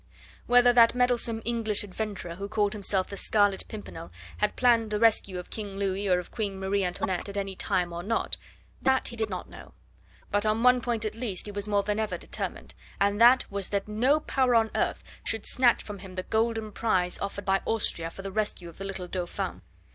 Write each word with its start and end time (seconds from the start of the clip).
Whether 0.47 0.73
that 0.73 0.95
meddlesome 0.95 1.43
English 1.45 1.83
adventurer, 1.83 2.33
who 2.37 2.49
called 2.49 2.73
himself 2.73 3.09
the 3.09 3.17
Scarlet 3.17 3.65
Pimpernel, 3.67 4.11
had 4.37 4.55
planned 4.55 4.89
the 4.89 4.97
rescue 4.99 5.37
of 5.37 5.51
King 5.51 5.77
Louis 5.77 6.07
or 6.09 6.17
of 6.17 6.31
Queen 6.31 6.59
Marie 6.59 6.83
Antoinette 6.83 7.29
at 7.29 7.37
any 7.37 7.55
time 7.55 7.93
or 7.93 8.01
not 8.01 8.35
that 8.81 9.09
he 9.09 9.15
did 9.15 9.29
not 9.29 9.47
know; 9.47 9.75
but 10.31 10.43
on 10.43 10.63
one 10.63 10.81
point 10.81 11.05
at 11.05 11.13
least 11.13 11.45
he 11.45 11.51
was 11.51 11.67
more 11.67 11.83
than 11.83 11.99
ever 11.99 12.17
determined, 12.17 12.73
and 12.99 13.21
that 13.21 13.45
was 13.51 13.69
that 13.69 13.87
no 13.87 14.19
power 14.19 14.55
on 14.55 14.71
earth 14.73 15.03
should 15.23 15.45
snatch 15.45 15.83
from 15.83 15.99
him 15.99 16.15
the 16.15 16.23
golden 16.23 16.71
prize 16.71 17.19
offered 17.19 17.45
by 17.45 17.61
Austria 17.65 18.09
for 18.09 18.23
the 18.23 18.31
rescue 18.31 18.69
of 18.69 18.79
the 18.79 18.83
little 18.85 19.07
Dauphin. 19.07 19.61